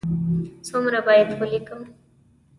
[0.67, 1.81] څومره باید ولیکم؟